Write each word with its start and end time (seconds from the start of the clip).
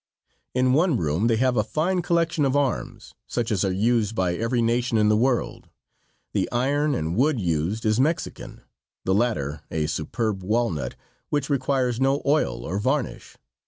In 0.55 0.73
one 0.73 0.97
room 0.97 1.27
they 1.27 1.35
have 1.35 1.55
a 1.55 1.63
fine 1.63 2.01
collection 2.01 2.43
of 2.43 2.55
arms, 2.55 3.13
such 3.27 3.51
as 3.51 3.63
are 3.63 3.71
used 3.71 4.15
by 4.15 4.33
every 4.33 4.59
nation 4.59 4.97
in 4.97 5.09
the 5.09 5.15
world. 5.15 5.69
The 6.33 6.51
iron 6.51 6.95
and 6.95 7.15
wood 7.15 7.39
used 7.39 7.85
is 7.85 7.99
Mexican, 7.99 8.63
the 9.05 9.13
latter 9.13 9.61
a 9.69 9.85
superb 9.85 10.41
walnut, 10.41 10.95
which 11.29 11.51
requires 11.51 12.01
no 12.01 12.23
oil 12.25 12.65
or 12.65 12.79
varnish. 12.79 13.37